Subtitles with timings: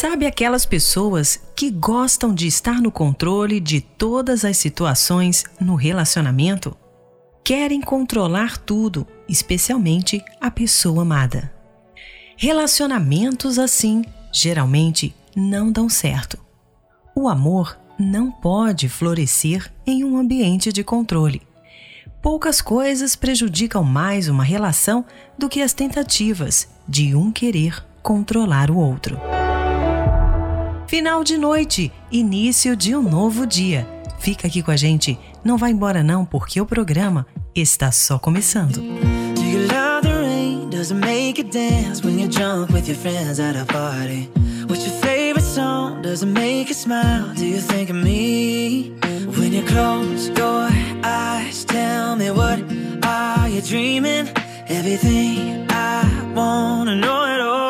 [0.00, 6.76] Sabe aquelas pessoas que gostam de estar no controle de todas as situações no relacionamento?
[7.42, 11.52] Querem controlar tudo, especialmente a pessoa amada.
[12.36, 16.38] Relacionamentos assim geralmente não dão certo.
[17.12, 21.42] O amor não pode florescer em um ambiente de controle.
[22.22, 25.04] Poucas coisas prejudicam mais uma relação
[25.36, 29.18] do que as tentativas de um querer controlar o outro.
[30.88, 33.86] Final de noite, início de um novo dia.
[34.18, 38.82] Fica aqui com a gente, não vai embora não, porque o programa está só começando.
[54.70, 57.67] Everything I wanna know it all.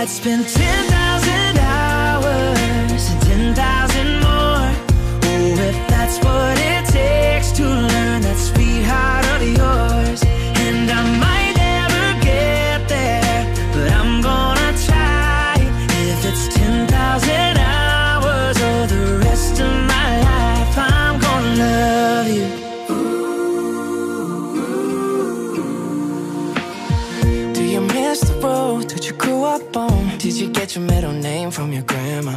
[0.00, 4.70] I'd spend 10,000 hours 10,000 more.
[5.24, 6.57] Oh, if that's what
[29.38, 32.32] 10 get your middle name from your grandma.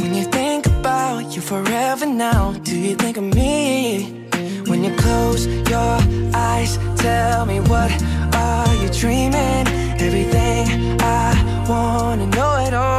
[0.00, 4.26] When you think about you forever now, do you think of me?
[4.66, 5.98] When you close your
[6.34, 7.90] eyes, tell me what
[8.34, 9.66] are you dreaming?
[10.00, 10.64] Everything
[11.00, 12.98] I wanna know it all.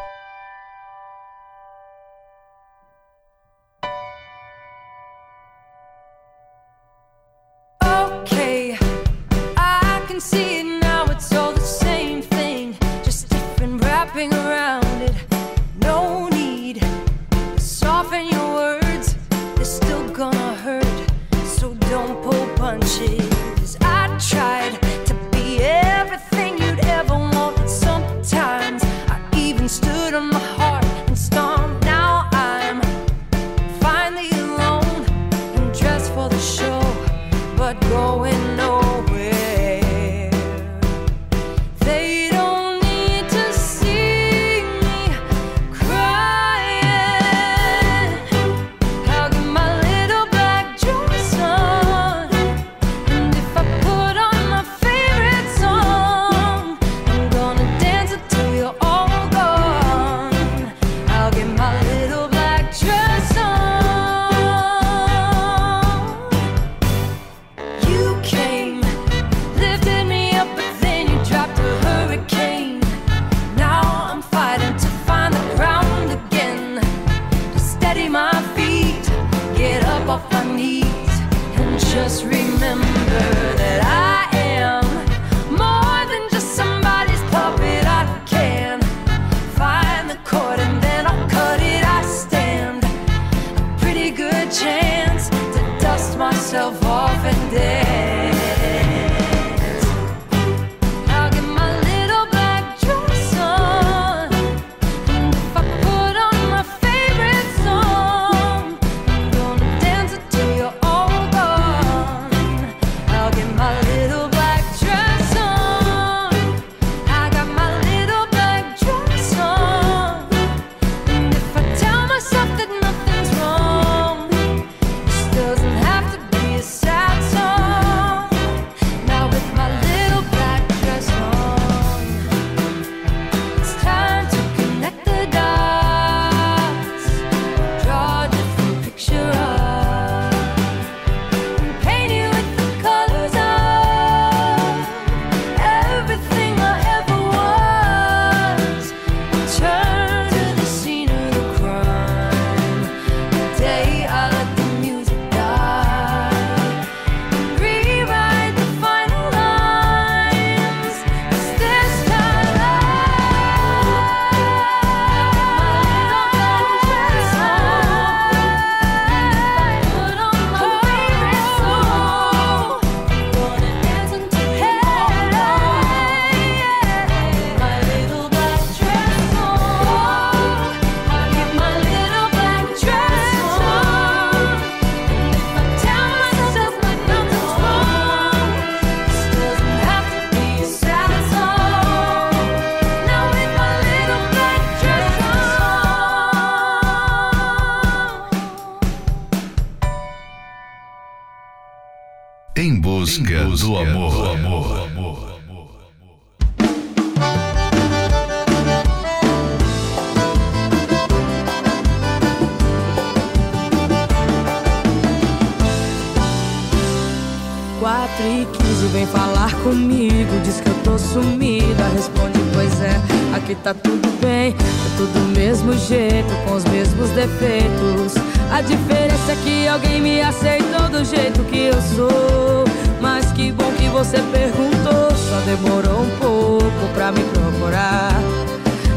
[229.71, 232.65] Alguém me aceitou do jeito que eu sou
[232.99, 238.11] Mas que bom que você perguntou Só demorou um pouco pra me procurar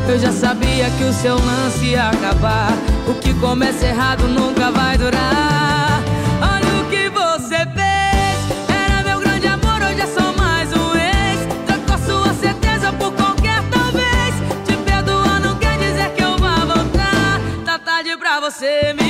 [0.07, 2.71] eu já sabia que o seu lance ia acabar.
[3.09, 6.03] O que começa errado nunca vai durar.
[6.43, 8.69] Olha o que você fez.
[8.69, 11.49] Era meu grande amor, hoje é só mais um ex.
[11.67, 14.35] Trocou sua certeza por qualquer talvez.
[14.67, 17.41] Te perdoar não quer dizer que eu vá voltar.
[17.65, 19.04] Tá tarde pra você me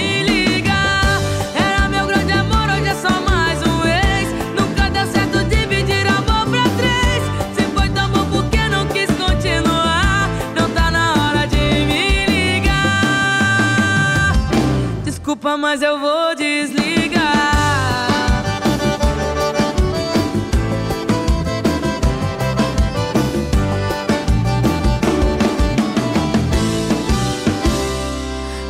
[15.57, 17.23] Mas eu vou desligar.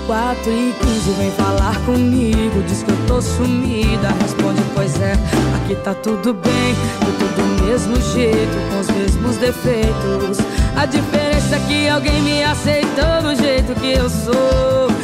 [0.06, 2.62] Quatro e quinze vem falar comigo.
[2.66, 4.08] Diz que eu tô sumida.
[4.20, 5.12] Responde, pois é,
[5.56, 6.74] aqui tá tudo bem.
[7.06, 10.38] Eu tô do mesmo jeito, com os mesmos defeitos.
[10.76, 15.03] A diferença é que alguém me aceitou do jeito que eu sou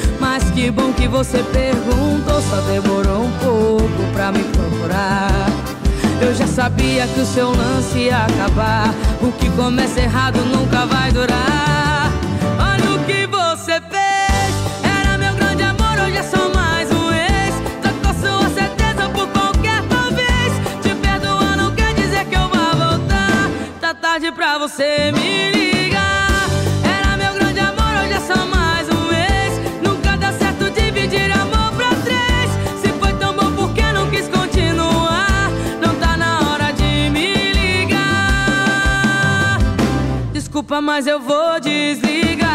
[0.55, 5.51] Que bom que você perguntou Só demorou um pouco pra me procurar
[6.21, 8.95] eu já sabia que o seu lance ia acabar.
[9.23, 12.13] O que começa errado nunca vai durar.
[12.59, 14.55] Olha o que você fez.
[14.85, 17.55] Era meu grande amor, hoje é só mais um ex.
[17.81, 20.83] Trocou sua certeza por qualquer talvez.
[20.83, 23.51] Te perdoar não quer dizer que eu vá voltar.
[23.81, 25.60] Tá tarde pra você me ligar.
[40.71, 42.49] Desculpa, mas eu vou desligar.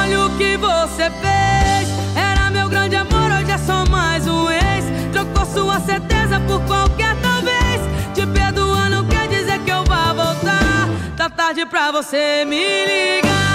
[0.00, 1.88] Olha o que você fez.
[2.16, 4.86] Era meu grande amor, hoje é só mais um ex.
[5.12, 7.82] Trocou sua certeza por qualquer talvez.
[8.14, 10.88] Te perdoar não quer dizer que eu vá voltar.
[11.14, 12.56] Tá tarde pra você me
[12.86, 13.51] ligar.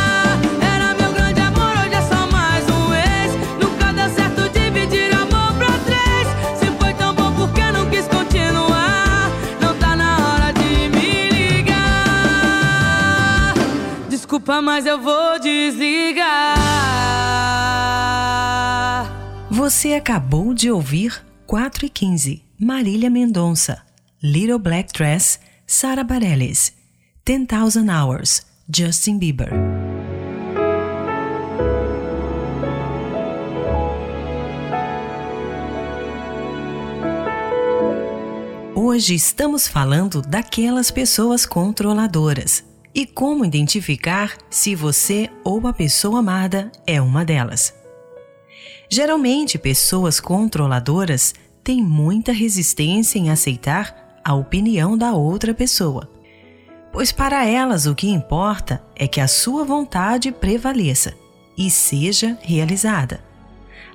[14.48, 16.56] Desculpa, mas eu vou desligar.
[19.52, 23.82] Você acabou de ouvir 4 e 15, Marília Mendonça,
[24.24, 26.72] Little Black Dress, Sara Bareilles,
[27.26, 29.52] 10,000 Hours, Justin Bieber.
[38.74, 42.64] Hoje estamos falando daquelas pessoas controladoras
[42.98, 47.72] e como identificar se você ou a pessoa amada é uma delas.
[48.90, 56.10] Geralmente, pessoas controladoras têm muita resistência em aceitar a opinião da outra pessoa,
[56.92, 61.14] pois para elas o que importa é que a sua vontade prevaleça
[61.56, 63.24] e seja realizada.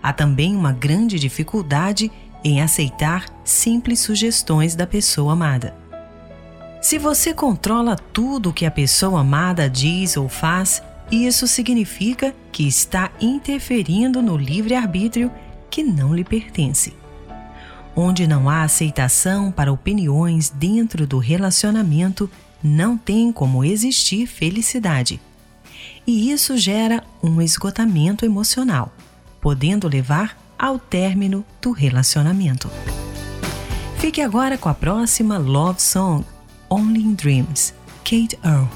[0.00, 2.08] Há também uma grande dificuldade
[2.44, 5.81] em aceitar simples sugestões da pessoa amada.
[6.82, 12.66] Se você controla tudo o que a pessoa amada diz ou faz, isso significa que
[12.66, 15.30] está interferindo no livre-arbítrio
[15.70, 16.92] que não lhe pertence.
[17.94, 22.28] Onde não há aceitação para opiniões dentro do relacionamento,
[22.60, 25.20] não tem como existir felicidade.
[26.04, 28.92] E isso gera um esgotamento emocional,
[29.40, 32.68] podendo levar ao término do relacionamento.
[33.98, 36.24] Fique agora com a próxima Love Song,
[36.72, 38.66] Only in Dreams, Kate Earl.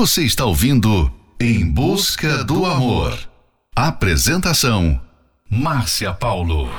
[0.00, 3.18] Você está ouvindo Em Busca do Amor.
[3.76, 4.98] Apresentação:
[5.46, 6.70] Márcia Paulo.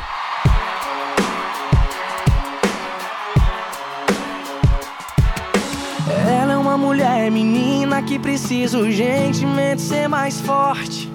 [6.28, 11.08] Ela é uma mulher menina que precisa urgentemente ser mais forte.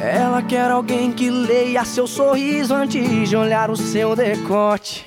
[0.00, 5.04] Ela quer alguém que leia seu sorriso antes de olhar o seu decote.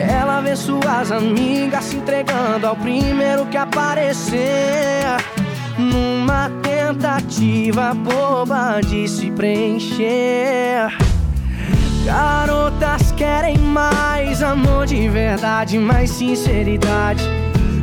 [0.00, 5.04] Ela vê suas amigas se entregando ao primeiro que aparecer.
[5.76, 10.88] Numa tentativa boba de se preencher.
[12.06, 17.22] Garotas querem mais amor de verdade, mais sinceridade.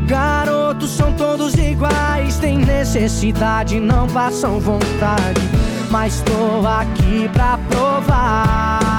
[0.07, 5.41] Garotos são todos iguais, têm necessidade, não passam vontade.
[5.91, 8.96] Mas tô aqui pra provar.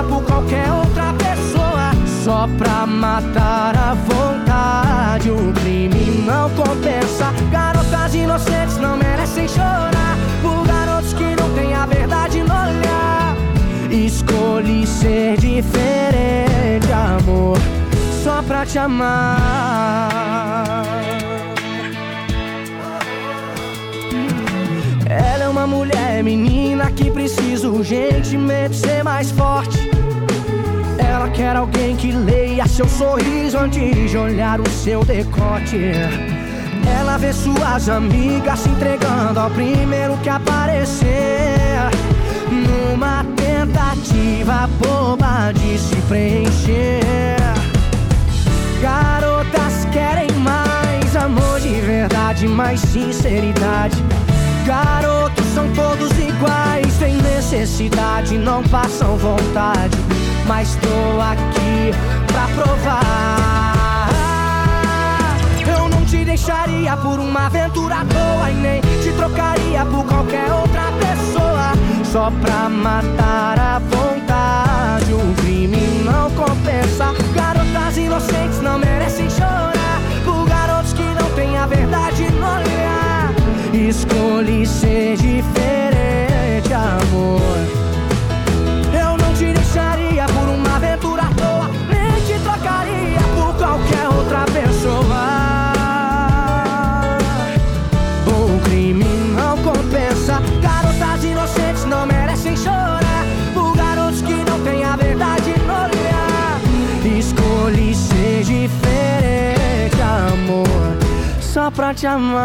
[0.00, 1.90] Por qualquer outra pessoa.
[2.24, 7.32] Só pra matar a vontade, o crime não compensa.
[7.50, 13.36] Garotas inocentes não merecem chorar por garotos que não têm a verdade no olhar.
[13.90, 17.58] Escolhi ser diferente, amor,
[18.22, 20.12] só pra te amar.
[25.12, 29.90] Ela é uma mulher menina que precisa urgentemente ser mais forte.
[30.98, 35.92] Ela quer alguém que leia seu sorriso antes de olhar o seu decote.
[36.98, 41.10] Ela vê suas amigas se entregando ao primeiro que aparecer.
[42.50, 47.00] Numa tentativa boba de se preencher.
[48.80, 54.02] Garotas querem mais amor de verdade, mais sinceridade.
[54.64, 59.98] Garotos são todos iguais, têm necessidade, não passam vontade.
[60.46, 61.90] Mas tô aqui
[62.28, 64.08] pra provar.
[65.66, 70.52] Eu não te deixaria por uma aventura à toa e nem te trocaria por qualquer
[70.52, 71.72] outra pessoa.
[72.04, 77.12] Só pra matar a vontade, o crime não compensa.
[77.34, 82.51] Garotas inocentes não merecem chorar por garotos que não têm a verdade olhar.
[83.88, 87.81] Escolhi ser diferente, amor.
[111.62, 112.42] Só pra te amar.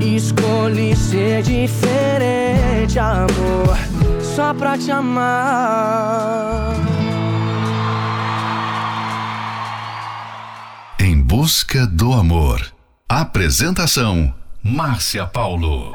[0.00, 3.78] Escolhi ser diferente, amor,
[4.20, 6.74] só pra te amar.
[10.98, 12.60] Em Busca do Amor.
[13.08, 15.92] Apresentação: Márcia Paulo.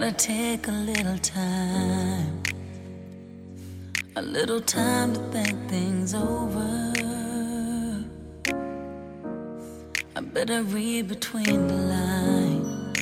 [0.00, 2.42] Gotta take a little time,
[4.16, 6.92] a little time to think things over.
[10.16, 12.98] I better read between the lines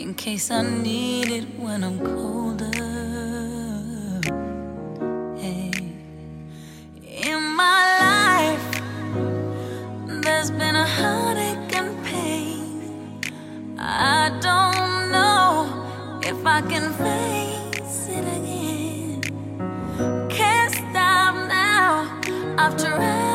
[0.00, 2.82] in case I need it when I'm colder.
[5.40, 5.70] Hey.
[7.30, 8.68] In my life,
[10.24, 13.20] there's been a heartache and pain.
[13.78, 14.91] I don't
[16.42, 19.20] if I can face it again.
[20.28, 22.20] Can't stop now.
[22.58, 23.31] I've traveled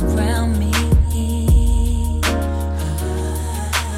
[0.00, 0.72] around me.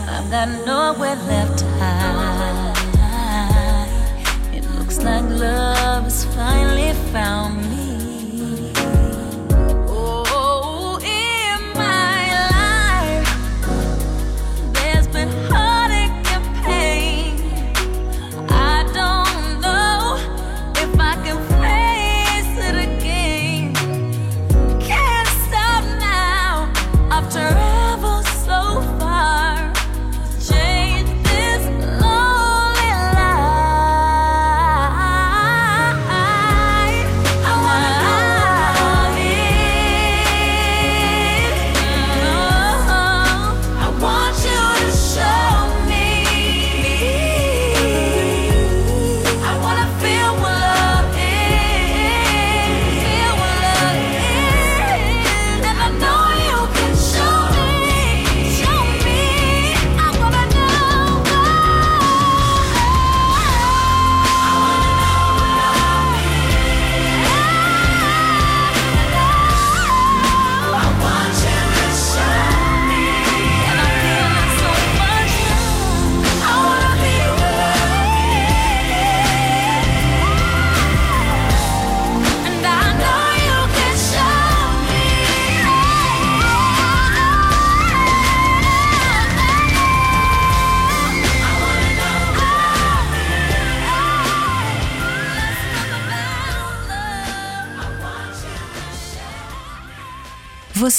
[0.08, 1.53] I've got nowhere left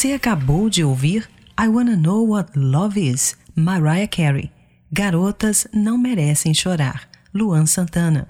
[0.05, 1.27] Você acabou de ouvir
[1.59, 4.51] I Wanna Know What Love Is, Mariah Carey.
[4.91, 8.27] Garotas não merecem chorar, Luan Santana.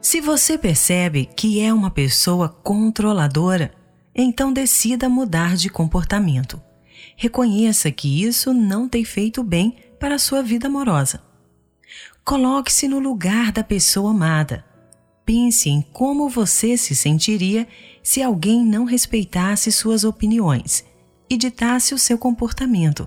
[0.00, 3.74] Se você percebe que é uma pessoa controladora,
[4.14, 6.62] então decida mudar de comportamento.
[7.16, 11.25] Reconheça que isso não tem feito bem para a sua vida amorosa.
[12.26, 14.64] Coloque-se no lugar da pessoa amada.
[15.24, 17.68] Pense em como você se sentiria
[18.02, 20.84] se alguém não respeitasse suas opiniões
[21.30, 23.06] e ditasse o seu comportamento.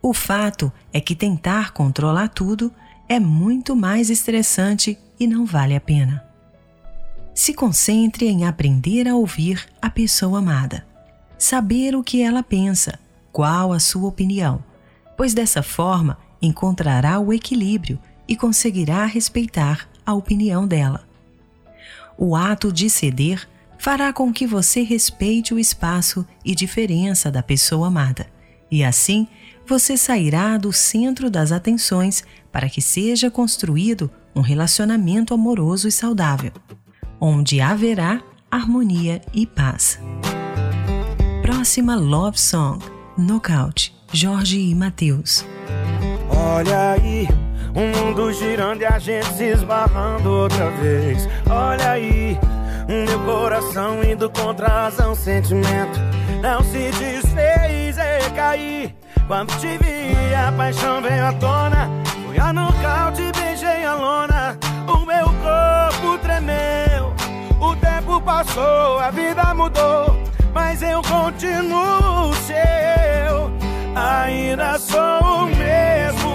[0.00, 2.72] O fato é que tentar controlar tudo
[3.06, 6.24] é muito mais estressante e não vale a pena.
[7.34, 10.86] Se concentre em aprender a ouvir a pessoa amada,
[11.36, 12.98] saber o que ela pensa,
[13.30, 14.64] qual a sua opinião,
[15.18, 21.06] pois dessa forma encontrará o equilíbrio e conseguirá respeitar a opinião dela.
[22.18, 23.46] O ato de ceder
[23.78, 28.26] fará com que você respeite o espaço e diferença da pessoa amada,
[28.70, 29.28] e assim
[29.66, 36.52] você sairá do centro das atenções para que seja construído um relacionamento amoroso e saudável,
[37.20, 39.98] onde haverá harmonia e paz.
[41.42, 42.84] Próxima Love Song:
[43.16, 45.44] Knockout, Jorge e Matheus.
[46.46, 47.28] Olha aí,
[47.74, 51.28] o mundo girando e a gente se esbarrando outra vez.
[51.50, 52.38] Olha aí,
[52.88, 56.06] meu coração indo contra a razão, sentimento
[56.46, 58.94] não se desfez e caí.
[59.26, 61.90] Quando te vi, a paixão veio à tona.
[62.24, 64.56] Fui a nocaute, beijei a lona.
[64.86, 67.12] O meu corpo tremeu.
[67.60, 70.16] O tempo passou, a vida mudou.
[70.54, 73.50] Mas eu continuo seu.
[73.96, 76.25] Ainda sou o mesmo,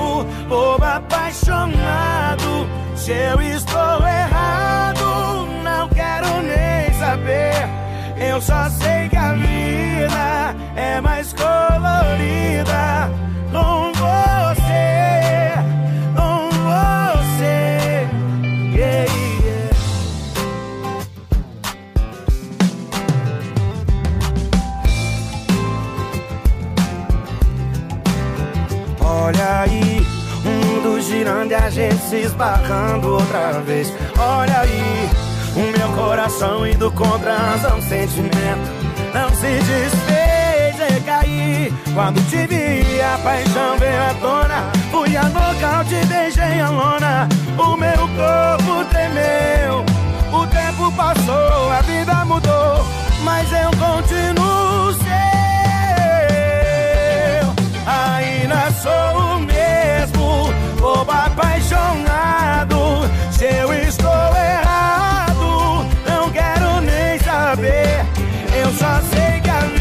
[0.51, 2.67] bobo apaixonado.
[2.93, 7.69] Se eu estou errado, não quero nem saber.
[8.17, 13.09] Eu só sei que a vida é mais colorida
[13.53, 15.53] com você,
[16.17, 18.07] com você.
[28.99, 29.90] Olha aí,
[31.12, 33.91] girando e a gente se esbarrando outra vez.
[34.17, 35.10] Olha aí,
[35.56, 38.82] o meu coração indo contra razão, sentimento
[39.13, 41.74] não se desfez e caí.
[41.93, 44.71] Quando te vi, a paixão veio à tona.
[44.89, 47.28] Fui a nocaute, beijei a lona.
[47.58, 49.84] O meu corpo tremeu.
[50.32, 52.86] O tempo passou, a vida mudou.
[53.24, 55.40] Mas eu continuo seu.
[61.71, 63.10] Apaixonado.
[63.31, 68.05] Se eu estou errado, não quero nem saber.
[68.53, 69.80] Eu só sei que a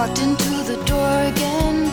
[0.00, 1.84] Walked into the door again.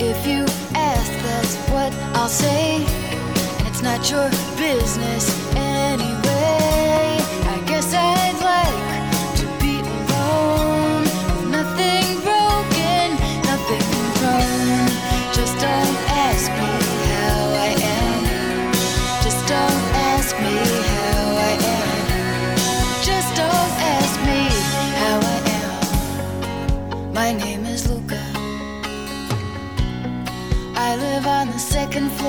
[0.00, 2.76] If you ask, that's what I'll say.
[3.58, 5.43] And it's not your business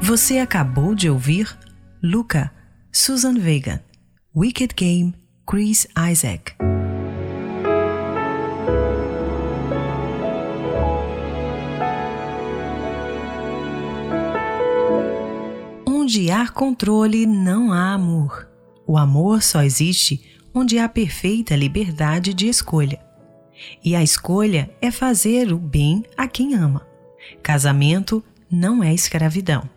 [0.00, 1.56] Você acabou de ouvir
[2.02, 2.52] Luca,
[2.92, 3.82] Susan Vega,
[4.34, 5.14] Wicked Game,
[5.48, 6.52] Chris Isaac.
[15.86, 18.48] Onde há controle, não há amor.
[18.86, 23.00] O amor só existe onde há perfeita liberdade de escolha.
[23.84, 26.86] E a escolha é fazer o bem a quem ama.
[27.42, 29.75] Casamento não é escravidão.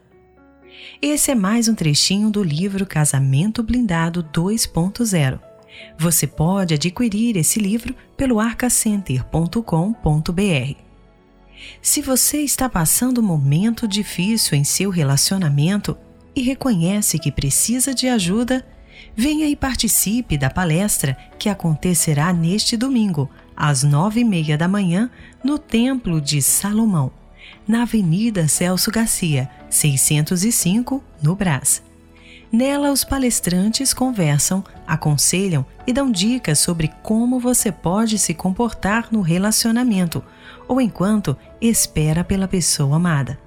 [1.01, 5.39] Esse é mais um trechinho do livro Casamento Blindado 2.0.
[5.97, 10.75] Você pode adquirir esse livro pelo arcacenter.com.br.
[11.81, 15.97] Se você está passando um momento difícil em seu relacionamento
[16.35, 18.67] e reconhece que precisa de ajuda,
[19.15, 25.09] venha e participe da palestra que acontecerá neste domingo, às nove e meia da manhã,
[25.41, 27.11] no Templo de Salomão,
[27.69, 31.83] na Avenida Celso Garcia, 605, no Brás.
[32.51, 39.21] Nela, os palestrantes conversam, aconselham e dão dicas sobre como você pode se comportar no
[39.21, 40.23] relacionamento
[40.67, 43.39] ou enquanto espera pela pessoa amada.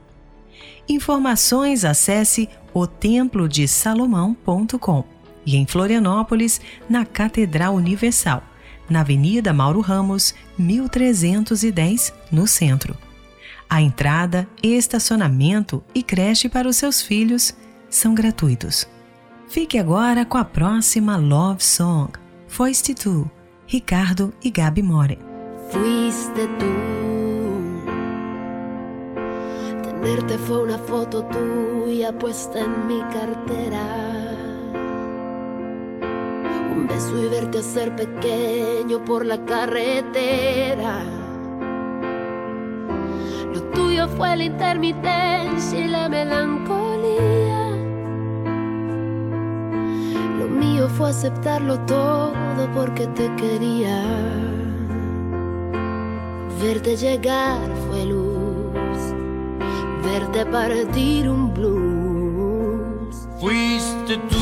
[0.88, 5.04] Informações acesse otemplodesalomão.com
[5.44, 8.44] e em Florianópolis, na Catedral Universal,
[8.88, 12.96] na Avenida Mauro Ramos, 1310, no centro.
[13.72, 17.54] A entrada, estacionamento e creche para os seus filhos
[17.88, 18.86] são gratuitos.
[19.48, 22.12] Fique agora com a próxima Love Song,
[22.46, 23.26] Foiste Tu,
[23.66, 25.18] Ricardo e Gabi More.
[25.70, 26.66] Fuiste tú.
[29.82, 33.86] Tenerte fue una foto tuya puesta en mi cartera.
[36.76, 41.21] Un beso y verte hacer pequeño por la carretera.
[43.52, 47.68] Lo tuyo fue la intermitencia y la melancolía.
[50.38, 54.02] Lo mío fue aceptarlo todo porque te quería.
[56.62, 59.00] Verte llegar fue luz,
[60.04, 63.28] verte partir un blues.
[63.40, 64.36] Fuiste tú,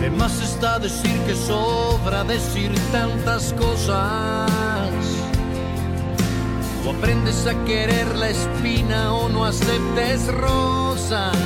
[0.00, 4.55] ¿Qué más está decir que sobra decir tantas cosas?
[6.86, 11.36] O aprendes a querer la espina o no aceptes rosas.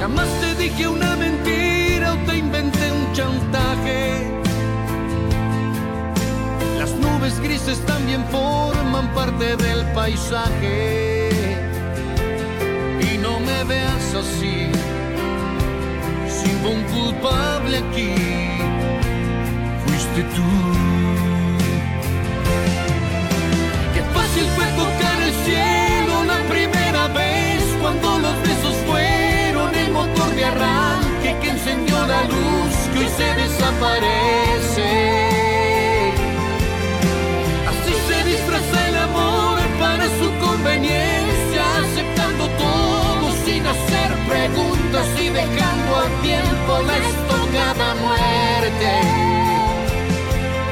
[0.00, 4.40] Jamás te dije una mentira o te inventé un chantaje.
[6.78, 11.28] Las nubes grises también forman parte del paisaje.
[13.12, 14.68] Y no me veas así,
[16.28, 18.14] si hubo un culpable aquí,
[19.84, 20.91] fuiste tú.
[24.32, 30.44] Fácil fue tocar el cielo la primera vez cuando los besos fueron el motor de
[30.44, 34.90] arranque que encendió la luz que hoy se desaparece.
[37.70, 45.96] Así se disfraza el amor para su conveniencia, aceptando todo sin hacer preguntas y dejando
[45.96, 48.92] al tiempo la estocada muerte.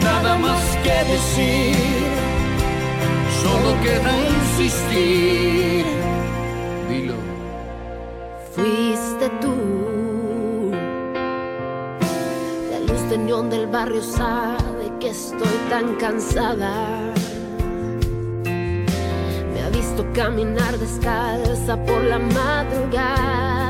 [0.03, 2.20] Nada más que decir,
[3.43, 5.85] solo queda insistir.
[6.89, 7.15] Dilo.
[8.55, 10.73] Fuiste tú.
[12.71, 13.17] La luz de
[13.51, 16.75] del barrio sabe que estoy tan cansada.
[19.53, 23.70] Me ha visto caminar descalza por la madrugada.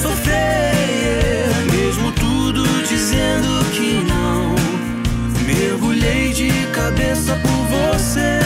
[0.00, 1.48] sofrer.
[1.70, 4.54] Mesmo tudo dizendo que não,
[5.46, 8.39] mergulhei de cabeça por você.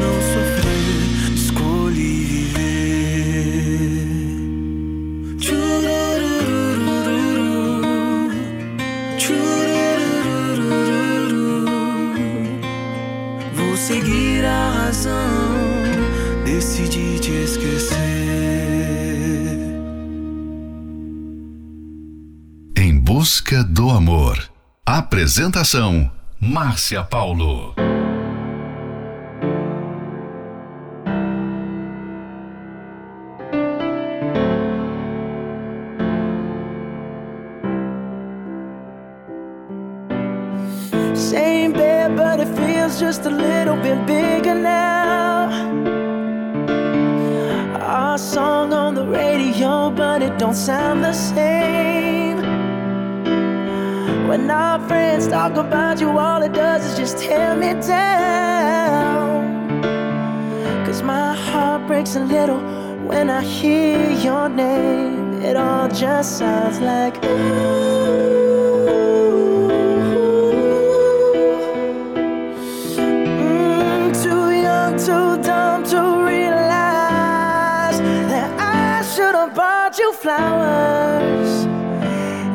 [0.00, 0.70] Não sofrer,
[1.92, 2.70] viver.
[13.54, 15.28] Vou seguir a razão,
[16.44, 17.98] decidi te esquecer.
[22.76, 24.50] Em busca do amor.
[24.86, 26.10] Apresentação:
[26.40, 27.74] Márcia Paulo.
[63.20, 65.42] When I hear your name.
[65.42, 67.16] It all just sounds like
[73.42, 76.00] Mm, too young, too dumb to
[76.32, 77.98] realize
[78.32, 81.50] that I should have bought you flowers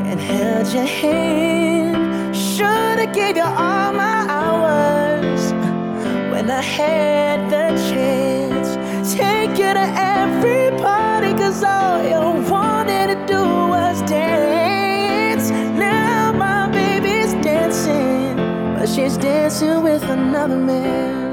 [0.10, 2.36] and held your hand.
[2.36, 5.42] Should have gave you all my hours
[6.32, 8.70] when I had the chance.
[9.16, 10.55] Take you to every
[19.56, 21.24] dancing with another man.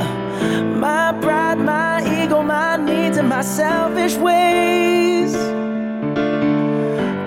[0.00, 5.34] Uh, my pride, my ego, my needs, and my selfish ways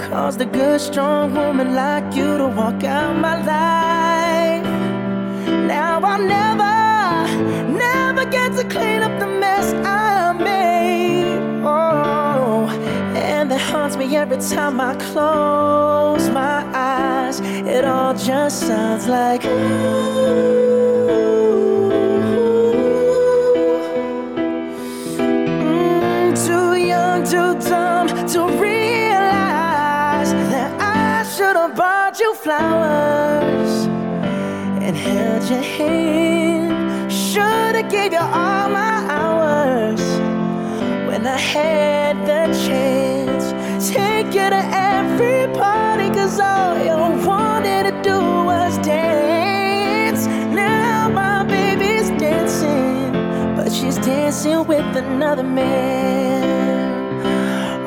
[0.07, 4.65] caused a good, strong woman like you to walk out my life.
[5.67, 6.75] Now I'll never,
[7.77, 8.96] never get to clean
[14.17, 17.39] every time I close my eyes.
[17.75, 19.43] It all just sounds like.
[25.61, 33.71] Mm, too young, too dumb to realize that I should have bought you flowers
[34.83, 37.11] and held your hand.
[37.11, 40.01] Should have gave you all my hours
[41.07, 43.06] when I had the chance.
[44.27, 50.27] Take you to every party, cause all you wanted to do was dance.
[50.53, 53.13] Now my baby's dancing,
[53.55, 56.43] but she's dancing with another man.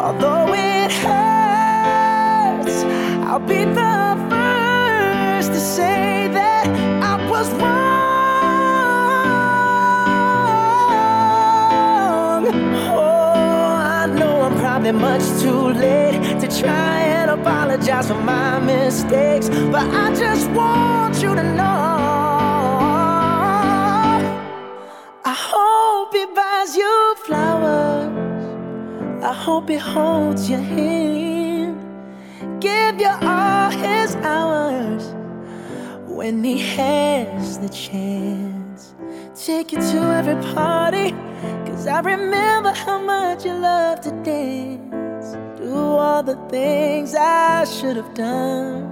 [0.00, 2.84] Although it hurts,
[3.28, 6.66] I'll be the first to say that
[7.02, 7.79] I was wrong.
[14.82, 20.50] Know I'm much too late to try and apologize for my mistakes, but I just
[20.50, 21.60] want you to know.
[25.24, 29.22] I hope he buys you flowers.
[29.22, 31.78] I hope he holds your hand,
[32.60, 35.14] give you all his hours
[36.08, 38.94] when he has the chance.
[39.34, 41.12] Take you to every party,
[41.66, 45.36] cause I remember how much you loved to dance.
[45.56, 48.88] Do all the things I should have done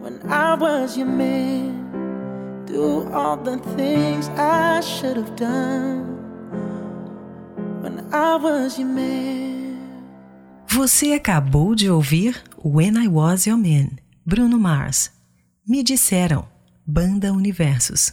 [0.00, 2.64] when I was your man.
[2.66, 6.04] Do all the things I should have done
[7.82, 9.58] when I was your man.
[10.70, 15.10] Você acabou de ouvir When I Was Your Man, Bruno Mars.
[15.66, 16.46] Me disseram,
[16.86, 18.12] Banda Universos.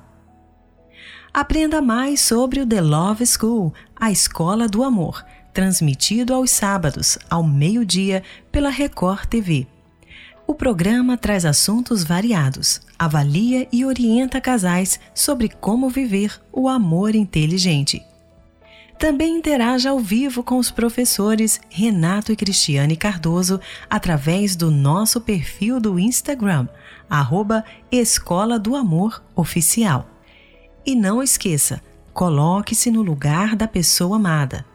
[1.33, 5.23] Aprenda mais sobre o The Love School, a Escola do Amor,
[5.53, 8.21] transmitido aos sábados, ao meio-dia,
[8.51, 9.65] pela Record TV.
[10.45, 18.03] O programa traz assuntos variados, avalia e orienta casais sobre como viver o amor inteligente.
[18.99, 25.79] Também interaja ao vivo com os professores Renato e Cristiane Cardoso através do nosso perfil
[25.79, 26.67] do Instagram,
[27.09, 30.11] arroba Escola do Amor Oficial.
[30.85, 31.81] E não esqueça,
[32.13, 34.65] coloque-se no lugar da pessoa amada.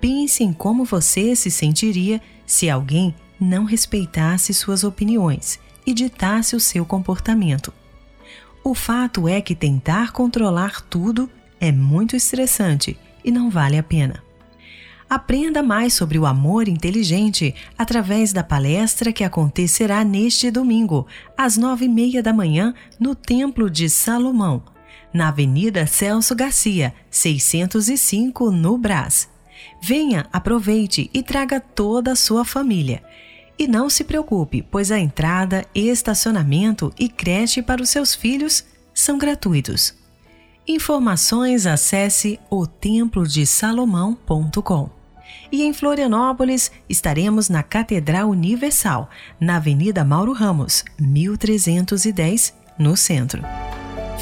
[0.00, 6.60] Pense em como você se sentiria se alguém não respeitasse suas opiniões e ditasse o
[6.60, 7.72] seu comportamento.
[8.62, 11.30] O fato é que tentar controlar tudo
[11.60, 14.22] é muito estressante e não vale a pena.
[15.08, 21.84] Aprenda mais sobre o amor inteligente através da palestra que acontecerá neste domingo, às nove
[21.84, 24.62] e meia da manhã, no Templo de Salomão,
[25.14, 29.28] na Avenida Celso Garcia, 605, no Brás.
[29.80, 33.00] Venha, aproveite e traga toda a sua família.
[33.56, 39.16] E não se preocupe, pois a entrada, estacionamento e creche para os seus filhos são
[39.16, 39.94] gratuitos.
[40.66, 44.90] Informações acesse o templodesalomão.com.
[45.52, 49.08] E em Florianópolis estaremos na Catedral Universal,
[49.38, 53.42] na Avenida Mauro Ramos, 1310, no centro.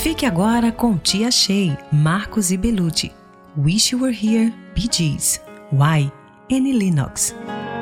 [0.02, 3.12] Fique agora com Tia Shea, Marcos e Belucci.
[3.56, 5.40] Wish You Were Here, Bee Gees.
[5.70, 6.10] Why?
[6.50, 7.32] Annie Lennox.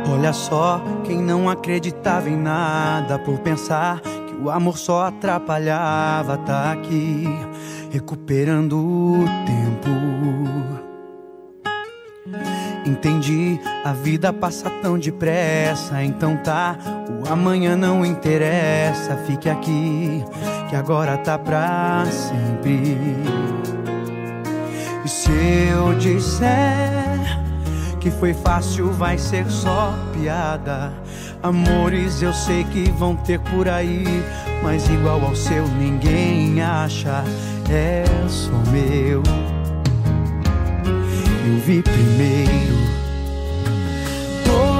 [0.06, 6.72] Olha só, quem não acreditava em nada por pensar que o amor só atrapalhava, tá
[6.72, 7.24] aqui
[7.90, 10.09] recuperando o tempo.
[12.90, 16.76] Entendi, a vida passa tão depressa, então tá,
[17.08, 20.24] o amanhã não interessa, fique aqui,
[20.68, 22.98] que agora tá pra sempre.
[25.04, 25.30] E se
[25.70, 26.50] eu disser
[28.00, 30.92] que foi fácil, vai ser só piada.
[31.44, 34.04] Amores eu sei que vão ter por aí,
[34.64, 37.22] mas igual ao seu ninguém acha
[37.70, 39.22] é só meu.
[41.46, 42.69] Eu vi primeiro.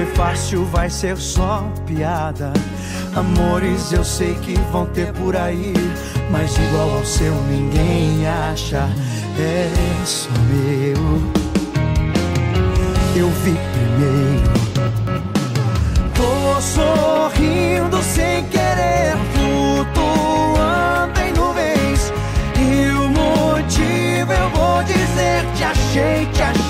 [0.00, 2.52] Foi fácil, vai ser só piada.
[3.14, 5.74] Amores eu sei que vão ter por aí,
[6.30, 8.88] mas igual ao seu ninguém acha.
[9.38, 9.70] É
[10.06, 11.20] só meu.
[13.14, 14.50] Eu vi primeiro.
[16.14, 22.12] Tô sorrindo sem querer, flutuando em nuvens.
[22.58, 26.69] E o motivo eu vou dizer: te achei, te achei,